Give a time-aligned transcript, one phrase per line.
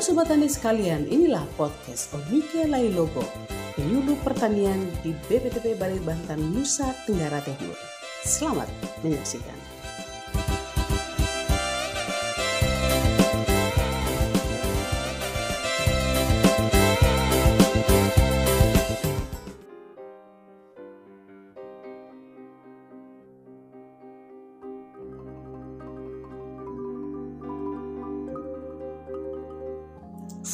[0.00, 3.20] Halo Sobat Tani sekalian, inilah podcast Onike Lailogo,
[3.76, 7.76] penyuluh pertanian di BPTP Balik Bantan, Nusa Tenggara Timur.
[8.24, 8.64] Selamat
[9.04, 9.79] menyaksikan.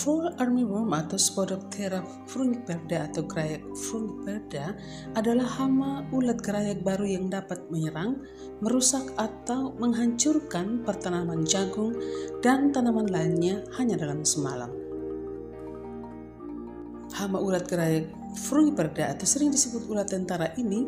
[0.06, 1.98] Fall armyworm atau Spodoptera
[2.30, 4.78] frugiperda atau gerayak frugiperda
[5.18, 8.22] adalah hama ulat gerayak baru yang dapat menyerang,
[8.62, 11.90] merusak atau menghancurkan pertanaman jagung
[12.38, 14.70] dan tanaman lainnya hanya dalam semalam.
[17.18, 18.06] Hama ulat gerayak
[18.46, 20.86] frugiperda atau sering disebut ulat tentara ini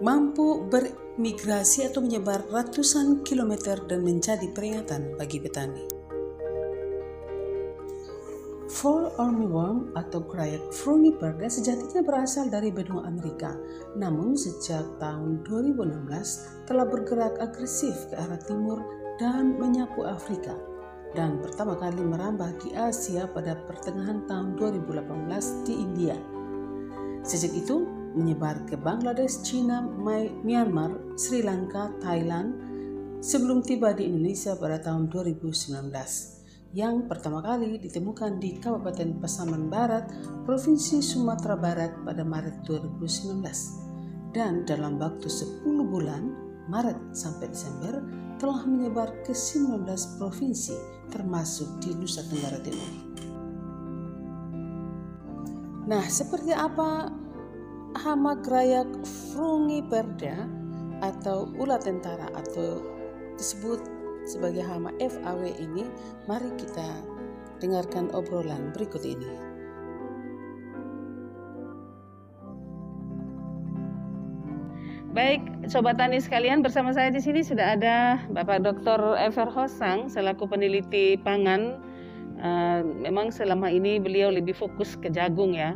[0.00, 5.97] mampu bermigrasi atau menyebar ratusan kilometer dan menjadi peringatan bagi petani.
[8.68, 13.56] Fall armyworm atau Gryak frugiperda sejatinya berasal dari benua Amerika,
[13.96, 18.84] namun sejak tahun 2016 telah bergerak agresif ke arah timur
[19.16, 20.52] dan menyapu Afrika.
[21.16, 26.16] Dan pertama kali merambah di Asia pada pertengahan tahun 2018 di India.
[27.24, 29.80] Sejak itu menyebar ke Bangladesh, China,
[30.44, 32.52] Myanmar, Sri Lanka, Thailand
[33.24, 36.37] sebelum tiba di Indonesia pada tahun 2019
[36.76, 40.04] yang pertama kali ditemukan di Kabupaten Pasaman Barat,
[40.44, 43.40] Provinsi Sumatera Barat pada Maret 2019.
[44.36, 46.36] Dan dalam waktu 10 bulan,
[46.68, 48.04] Maret sampai Desember,
[48.36, 49.88] telah menyebar ke 19
[50.20, 50.76] provinsi
[51.08, 52.92] termasuk di Nusa Tenggara Timur.
[55.88, 57.08] Nah, seperti apa
[57.96, 58.86] hama grayak
[59.32, 60.44] frungiperda
[61.00, 62.84] atau ulat tentara atau
[63.40, 63.97] disebut
[64.28, 65.88] sebagai hama FAW ini,
[66.28, 66.84] mari kita
[67.64, 69.48] dengarkan obrolan berikut ini.
[75.16, 79.16] Baik, Sobat Tani sekalian, bersama saya di sini sudah ada Bapak Dr.
[79.18, 81.80] Ever Hosang selaku peneliti pangan.
[82.38, 85.74] Uh, memang selama ini beliau lebih fokus ke jagung ya.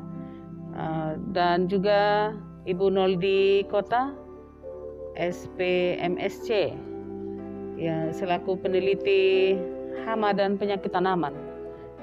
[0.77, 2.31] Uh, dan juga
[2.71, 4.15] Ibu Noldi Kota,
[5.19, 6.77] SPMSC
[7.83, 9.59] ya selaku peneliti
[10.07, 11.35] hama dan penyakit tanaman.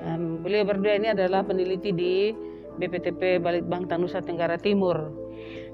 [0.03, 2.31] Um, beliau berdua ini adalah peneliti di
[2.79, 5.11] BPTP Balitbang Nusa Tenggara Timur.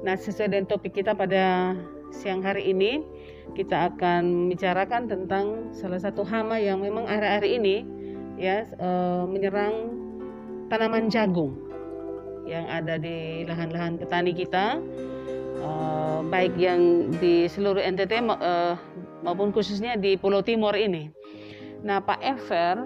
[0.02, 1.74] Nah, sesuai dengan topik kita pada
[2.14, 3.06] siang hari ini,
[3.54, 7.86] kita akan membicarakan tentang salah satu hama yang memang akhir-akhir ini
[8.42, 9.94] ya uh, menyerang
[10.68, 11.54] tanaman jagung
[12.46, 14.82] yang ada di lahan-lahan petani kita,
[15.62, 18.78] uh, baik yang di seluruh NTT uh,
[19.26, 21.10] maupun khususnya di Pulau Timur ini.
[21.82, 22.86] Nah, Pak Ever,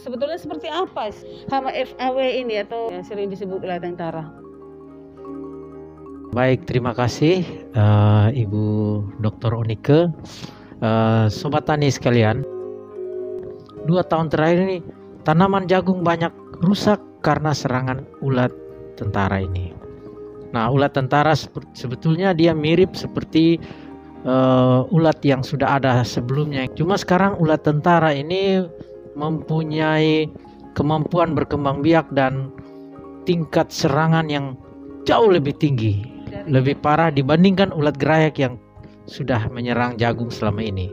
[0.00, 1.12] sebetulnya seperti apa
[1.52, 4.32] hama FAW ini atau yang sering disebut ulat tentara?
[6.32, 7.44] Baik, terima kasih
[7.76, 8.64] uh, Ibu
[9.20, 9.52] Dr.
[9.52, 10.08] Onike.
[10.80, 12.40] Uh, Sobat Tani sekalian,
[13.84, 14.78] dua tahun terakhir ini
[15.28, 16.32] tanaman jagung banyak
[16.64, 18.48] rusak karena serangan ulat
[18.96, 19.76] tentara ini.
[20.56, 21.36] Nah, ulat tentara
[21.76, 23.60] sebetulnya dia mirip seperti
[24.24, 26.66] uh, ulat yang sudah ada sebelumnya.
[26.76, 28.64] Cuma sekarang ulat tentara ini
[29.16, 30.28] mempunyai
[30.76, 32.52] kemampuan berkembang biak dan
[33.28, 34.56] tingkat serangan yang
[35.04, 36.04] jauh lebih tinggi,
[36.46, 38.56] lebih parah dibandingkan ulat gerayak yang
[39.10, 40.92] sudah menyerang jagung selama ini.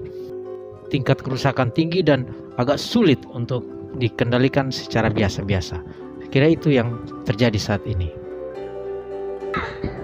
[0.88, 3.64] Tingkat kerusakan tinggi dan agak sulit untuk
[4.00, 5.84] dikendalikan secara biasa-biasa.
[6.32, 8.12] Kira itu yang terjadi saat ini.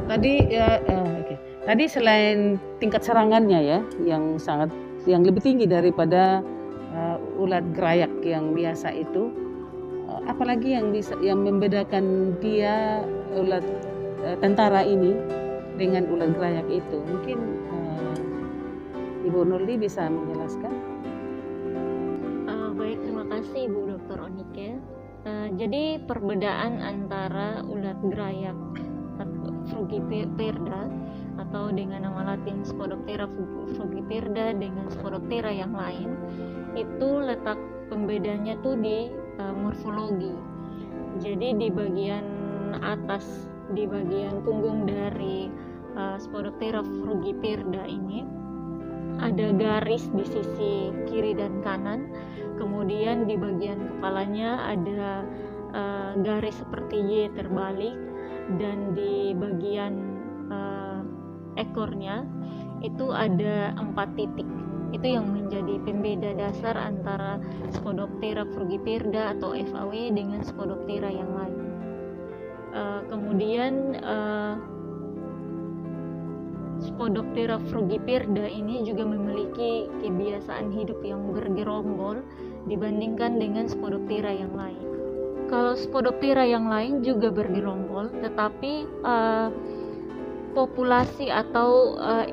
[0.08, 1.23] Tadi ya, okay.
[1.64, 4.68] Tadi selain tingkat serangannya ya yang sangat
[5.08, 6.44] yang lebih tinggi daripada
[6.92, 9.32] uh, ulat gerayak yang biasa itu,
[10.12, 13.00] uh, apalagi yang bisa yang membedakan dia
[13.32, 13.64] ulat
[14.28, 15.16] uh, tentara ini
[15.80, 17.00] dengan ulat gerayak itu?
[17.00, 17.40] Mungkin
[17.72, 18.16] uh,
[19.24, 20.74] Ibu Nurli bisa menjelaskan.
[22.44, 24.20] Uh, baik, terima kasih Ibu Dr.
[24.20, 24.84] Onike.
[25.24, 28.60] Uh, jadi perbedaan antara ulat gerayak
[29.72, 31.03] frugiperda
[31.38, 33.26] atau dengan nama latin Spodoptera
[33.74, 36.14] frugiperda dengan Spodoptera yang lain
[36.74, 37.58] itu letak
[37.90, 40.34] pembedanya tuh di uh, morfologi.
[41.22, 42.26] Jadi di bagian
[42.82, 45.50] atas di bagian punggung dari
[45.94, 48.26] uh, Spodoptera frugiperda ini
[49.22, 52.10] ada garis di sisi kiri dan kanan.
[52.58, 55.26] Kemudian di bagian kepalanya ada
[55.74, 57.98] uh, garis seperti Y terbalik.
[58.60, 60.03] Dan di bagian
[61.56, 62.26] ekornya
[62.84, 64.48] itu ada empat titik
[64.94, 67.42] itu yang menjadi pembeda dasar antara
[67.74, 71.60] Spodoptera frugipirda atau FAW dengan Spodoptera yang lain.
[72.74, 74.54] Uh, kemudian uh,
[76.78, 82.22] Spodoptera frugipirda ini juga memiliki kebiasaan hidup yang bergerombol
[82.70, 84.82] dibandingkan dengan Spodoptera yang lain.
[85.50, 89.50] Kalau Spodoptera yang lain juga bergerombol, tetapi uh,
[90.54, 92.26] populasi atau uh,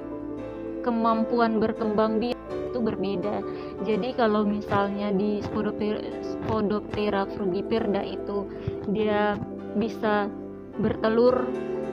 [0.81, 2.41] kemampuan berkembang biak
[2.71, 3.43] itu berbeda.
[3.85, 8.47] Jadi kalau misalnya di Spodoptera, frugipirda itu
[8.89, 9.37] dia
[9.77, 10.31] bisa
[10.81, 11.45] bertelur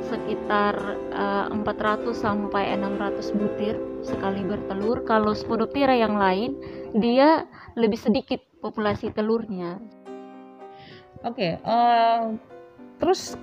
[0.08, 0.78] sekitar
[1.12, 3.76] uh, eh, 400 sampai 600 butir
[4.06, 5.04] sekali bertelur.
[5.04, 6.56] Kalau Spodoptera yang lain
[6.96, 7.44] dia
[7.76, 9.82] lebih sedikit populasi telurnya.
[11.26, 12.24] Oke, okay, uh, eh,
[13.02, 13.36] terus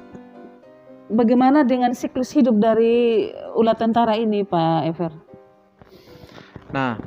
[1.11, 5.13] bagaimana dengan siklus hidup dari ulat tentara ini, Pak Ever?
[6.73, 6.99] Nah,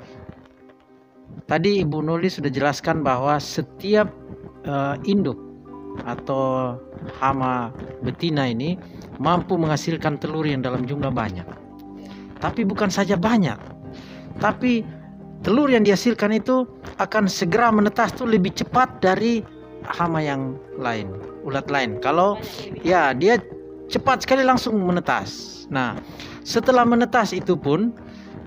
[1.50, 4.12] tadi Ibu Nuli sudah jelaskan bahwa setiap
[4.68, 5.40] uh, induk
[6.06, 6.78] atau
[7.18, 7.74] hama
[8.06, 8.78] betina ini
[9.18, 11.46] mampu menghasilkan telur yang dalam jumlah banyak.
[12.38, 13.58] Tapi bukan saja banyak,
[14.38, 14.86] tapi
[15.42, 16.70] telur yang dihasilkan itu
[17.02, 19.42] akan segera menetas tuh lebih cepat dari
[19.90, 21.10] hama yang lain,
[21.42, 21.98] ulat lain.
[21.98, 22.38] Kalau
[22.86, 23.42] ya dia
[23.88, 25.64] cepat sekali langsung menetas.
[25.72, 26.00] Nah,
[26.44, 27.92] setelah menetas itu pun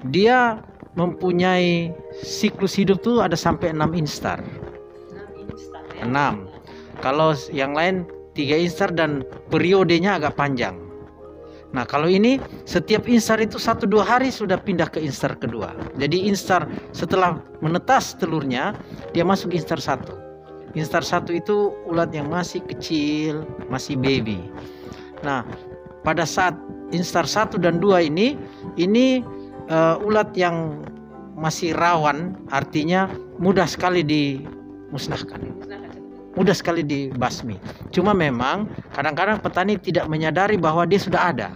[0.08, 0.60] dia
[0.96, 1.92] mempunyai
[2.24, 4.40] siklus hidup tuh ada sampai 6 instar.
[6.00, 6.08] 6.
[6.08, 6.34] Ya?
[7.00, 8.04] Kalau yang lain
[8.36, 10.76] 3 instar dan periodenya agak panjang.
[11.70, 15.70] Nah kalau ini setiap instar itu satu dua hari sudah pindah ke instar kedua.
[15.94, 18.74] Jadi instar setelah menetas telurnya
[19.14, 20.18] dia masuk instar satu.
[20.74, 24.38] Instar satu itu ulat yang masih kecil, masih baby.
[25.22, 25.44] Nah
[26.02, 26.56] pada saat
[26.90, 28.34] instar satu dan dua ini
[28.80, 29.22] ini
[29.70, 30.82] uh, ulat yang
[31.40, 33.08] masih rawan artinya
[33.40, 35.40] mudah sekali dimusnahkan.
[36.38, 37.58] Mudah sekali dibasmi.
[37.90, 41.50] Cuma memang kadang-kadang petani tidak menyadari bahwa dia sudah ada.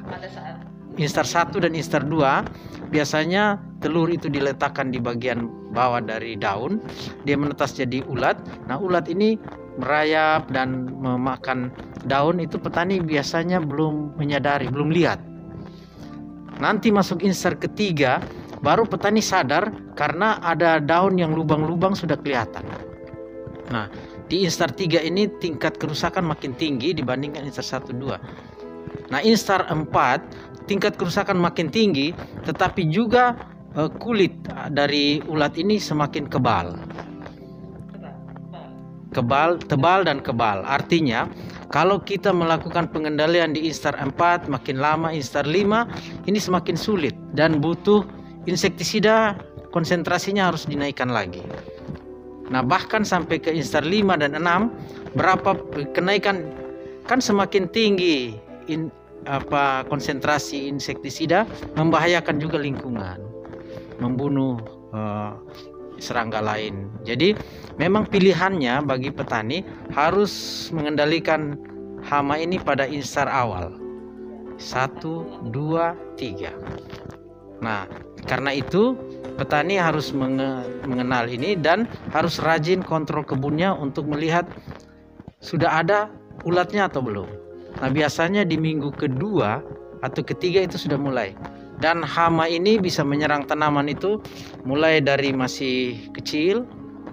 [0.98, 2.42] Instar satu dan instar dua
[2.90, 6.82] biasanya telur itu diletakkan di bagian bawah dari daun
[7.22, 8.38] dia menetas jadi ulat.
[8.66, 9.38] Nah ulat ini
[9.78, 11.70] merayap dan memakan
[12.04, 15.34] daun itu petani biasanya belum menyadari belum lihat
[16.62, 18.22] Nanti masuk instar ketiga,
[18.62, 22.62] baru petani sadar karena ada daun yang lubang-lubang sudah kelihatan.
[23.74, 23.90] Nah,
[24.30, 29.10] di instar 3 ini tingkat kerusakan makin tinggi dibandingkan instar 1 2.
[29.10, 32.14] Nah, instar 4 tingkat kerusakan makin tinggi
[32.46, 33.34] tetapi juga
[33.74, 34.32] uh, kulit
[34.70, 36.78] dari ulat ini semakin kebal.
[39.14, 40.66] Kebal, tebal dan kebal.
[40.66, 41.30] Artinya
[41.70, 47.62] kalau kita melakukan pengendalian di instar 4, makin lama instar 5, ini semakin sulit dan
[47.62, 48.02] butuh
[48.50, 49.38] insektisida
[49.70, 51.42] konsentrasinya harus dinaikkan lagi.
[52.50, 54.70] Nah, bahkan sampai ke instar 5 dan 6,
[55.16, 55.56] berapa
[55.96, 56.52] kenaikan
[57.08, 58.36] kan semakin tinggi
[58.68, 58.92] in,
[59.24, 63.18] apa konsentrasi insektisida membahayakan juga lingkungan,
[63.98, 64.60] membunuh
[64.92, 65.34] uh,
[65.98, 66.90] serangga lain.
[67.06, 67.34] Jadi
[67.78, 69.62] memang pilihannya bagi petani
[69.92, 71.58] harus mengendalikan
[72.04, 73.74] hama ini pada instar awal.
[74.60, 76.54] Satu, dua, tiga.
[77.58, 77.88] Nah,
[78.28, 78.94] karena itu
[79.34, 84.46] petani harus mengenal ini dan harus rajin kontrol kebunnya untuk melihat
[85.42, 86.06] sudah ada
[86.46, 87.26] ulatnya atau belum.
[87.82, 89.58] Nah, biasanya di minggu kedua
[90.04, 91.34] atau ketiga itu sudah mulai
[91.82, 94.22] dan hama ini bisa menyerang tanaman itu
[94.62, 96.62] mulai dari masih kecil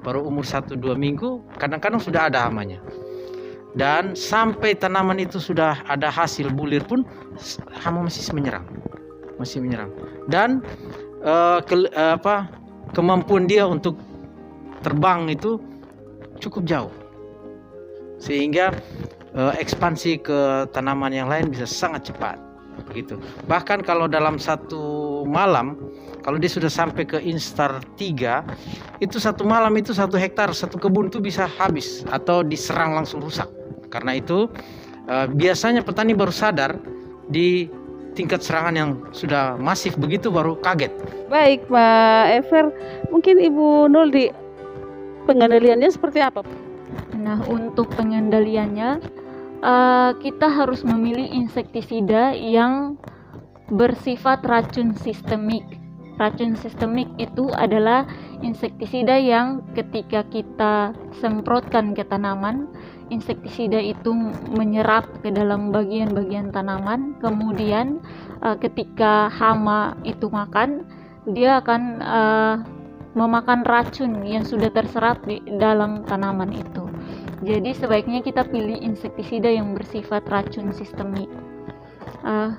[0.02, 2.82] baru umur 1-2 minggu kadang-kadang sudah ada hamanya.
[3.72, 7.08] Dan sampai tanaman itu sudah ada hasil bulir pun
[7.72, 8.68] hama masih menyerang
[9.40, 9.90] masih menyerang.
[10.28, 10.62] Dan
[11.26, 12.52] uh, ke, uh, apa
[12.94, 13.98] kemampuan dia untuk
[14.86, 15.58] terbang itu
[16.38, 16.94] cukup jauh.
[18.22, 18.76] Sehingga
[19.34, 22.51] uh, ekspansi ke tanaman yang lain bisa sangat cepat
[22.92, 23.16] begitu.
[23.48, 25.80] Bahkan kalau dalam satu malam
[26.22, 31.10] kalau dia sudah sampai ke instar 3 itu satu malam itu satu hektar satu kebun
[31.10, 33.48] itu bisa habis atau diserang langsung rusak.
[33.88, 34.52] Karena itu
[35.08, 36.76] uh, biasanya petani baru sadar
[37.32, 37.72] di
[38.12, 40.92] tingkat serangan yang sudah masif begitu baru kaget.
[41.32, 42.66] Baik Pak Ever,
[43.08, 44.28] mungkin Ibu Nul di
[45.26, 46.44] pengendaliannya seperti apa?
[47.16, 49.00] Nah untuk pengendaliannya
[49.62, 52.98] uh, kita harus memilih insektisida yang
[53.72, 55.64] bersifat racun sistemik.
[56.20, 58.06] Racun sistemik itu adalah
[58.46, 62.70] insektisida yang ketika kita semprotkan ke tanaman,
[63.10, 64.14] insektisida itu
[64.54, 68.04] menyerap ke dalam bagian-bagian tanaman, kemudian
[68.46, 70.86] uh, ketika hama itu makan,
[71.26, 72.56] dia akan uh,
[73.18, 76.81] memakan racun yang sudah terserap di dalam tanaman itu.
[77.42, 81.26] Jadi sebaiknya kita pilih insektisida yang bersifat racun sistemik.
[82.22, 82.54] Uh,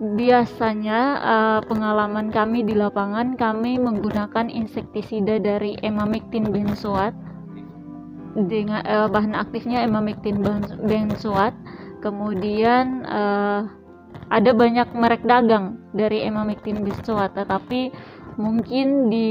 [0.00, 7.12] biasanya uh, pengalaman kami di lapangan kami menggunakan insektisida dari emamectin benzoat.
[8.32, 10.40] Dengan uh, bahan aktifnya emamectin
[10.80, 11.52] benzoat.
[12.00, 13.68] Kemudian uh,
[14.32, 17.36] ada banyak merek dagang dari emamectin benzoat.
[17.36, 17.92] Tetapi
[18.40, 19.28] mungkin di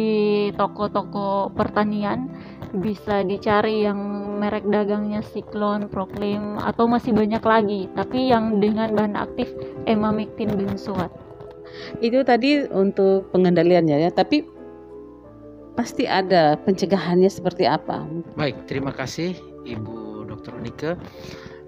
[0.53, 2.29] toko-toko pertanian
[2.69, 3.97] bisa dicari yang
[4.39, 9.51] merek dagangnya Cyclone, Proclaim atau masih banyak lagi tapi yang dengan bahan aktif
[9.85, 11.11] emamectin benzoat
[11.99, 14.47] itu tadi untuk pengendaliannya ya tapi
[15.77, 18.03] pasti ada pencegahannya seperti apa?
[18.35, 19.35] Baik terima kasih
[19.67, 20.55] Ibu Dr.
[20.59, 20.95] Unike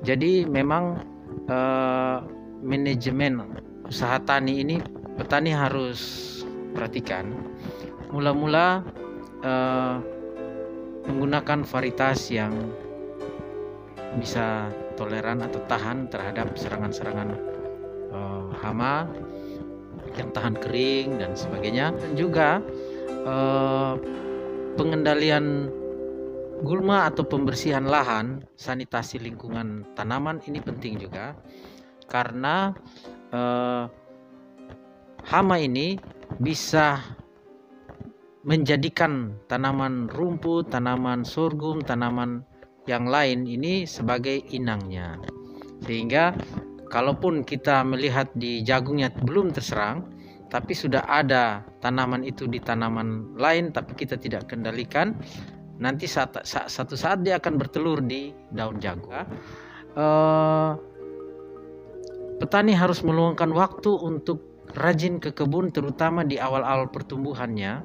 [0.02, 1.06] jadi memang
[1.46, 2.18] eh,
[2.66, 4.78] manajemen usaha tani ini
[5.20, 6.00] petani harus
[6.74, 7.30] perhatikan.
[8.10, 8.82] Mula-mula
[9.46, 9.96] eh,
[11.12, 12.72] menggunakan varietas yang
[14.16, 17.36] bisa toleran atau tahan terhadap serangan-serangan
[18.16, 19.08] uh, hama
[20.16, 21.92] yang tahan kering dan sebagainya.
[21.92, 22.64] Dan juga
[23.28, 24.00] uh,
[24.80, 25.68] pengendalian
[26.64, 31.36] gulma atau pembersihan lahan sanitasi lingkungan tanaman ini penting juga.
[32.08, 32.72] Karena
[33.32, 33.88] uh,
[35.28, 35.96] hama ini
[36.40, 37.00] bisa
[38.42, 42.42] menjadikan tanaman rumput, tanaman sorghum, tanaman
[42.90, 45.22] yang lain ini sebagai inangnya.
[45.86, 46.34] Sehingga
[46.90, 50.10] kalaupun kita melihat di jagungnya belum terserang,
[50.50, 55.16] tapi sudah ada tanaman itu di tanaman lain tapi kita tidak kendalikan,
[55.78, 59.14] nanti saat, saat, satu saat dia akan bertelur di daun jagung.
[59.92, 60.76] Uh,
[62.42, 67.84] petani harus meluangkan waktu untuk rajin ke kebun terutama di awal-awal pertumbuhannya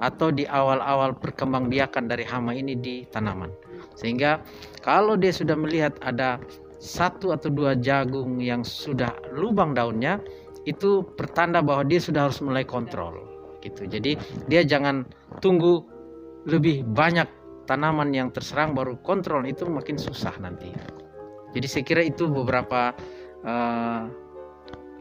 [0.00, 3.50] atau di awal-awal perkembangbiakan dari hama ini di tanaman.
[3.96, 4.40] Sehingga
[4.84, 6.40] kalau dia sudah melihat ada
[6.76, 10.20] satu atau dua jagung yang sudah lubang daunnya,
[10.68, 13.16] itu pertanda bahwa dia sudah harus mulai kontrol.
[13.64, 13.88] Gitu.
[13.88, 14.14] Jadi
[14.46, 15.06] dia jangan
[15.40, 15.82] tunggu
[16.46, 17.26] lebih banyak
[17.66, 20.70] tanaman yang terserang baru kontrol itu makin susah nanti.
[21.50, 22.94] Jadi saya kira itu beberapa
[23.42, 24.06] uh,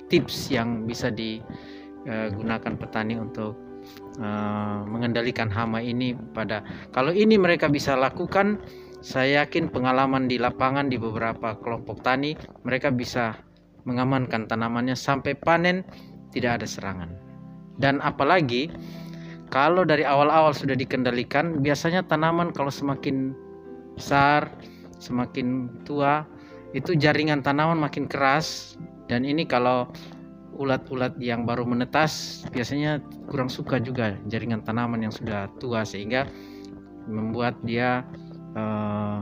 [0.10, 3.64] tips yang bisa digunakan petani untuk
[4.19, 8.60] uh, mengendalikan hama ini pada kalau ini mereka bisa lakukan
[9.05, 12.34] saya yakin pengalaman di lapangan di beberapa kelompok tani
[12.65, 13.38] mereka bisa
[13.86, 15.86] mengamankan tanamannya sampai panen
[16.34, 17.10] tidak ada serangan.
[17.77, 18.74] Dan apalagi
[19.53, 23.38] kalau dari awal-awal sudah dikendalikan biasanya tanaman kalau semakin
[23.95, 24.50] besar
[25.00, 26.25] semakin tua
[26.75, 28.75] itu jaringan tanaman makin keras.
[29.05, 29.86] Dan ini kalau
[30.56, 36.26] ulat-ulat yang baru menetas biasanya kurang suka juga jaringan tanaman yang sudah tua sehingga
[37.06, 38.02] membuat dia
[38.58, 39.22] uh,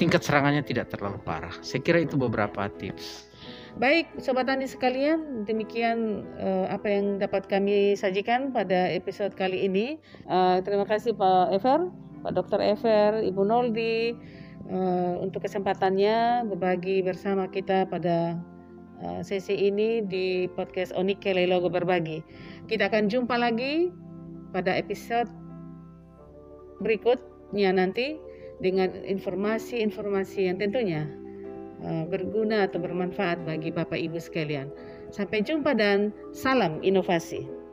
[0.00, 1.52] tingkat serangannya tidak terlalu parah.
[1.60, 3.30] Saya kira itu beberapa tips.
[3.74, 9.98] Baik, sobat tani sekalian, demikian uh, apa yang dapat kami sajikan pada episode kali ini.
[10.30, 11.90] Uh, terima kasih Pak Ever,
[12.22, 12.62] Pak Dr.
[12.62, 14.14] Ever, Ibu Noldi
[14.70, 18.38] uh, untuk kesempatannya berbagi bersama kita pada
[19.24, 22.24] sesi ini di podcast Onike Logo Berbagi.
[22.68, 23.92] Kita akan jumpa lagi
[24.54, 25.28] pada episode
[26.80, 28.16] berikutnya nanti
[28.62, 31.08] dengan informasi-informasi yang tentunya
[31.82, 34.70] uh, berguna atau bermanfaat bagi Bapak Ibu sekalian.
[35.10, 37.63] Sampai jumpa dan salam inovasi.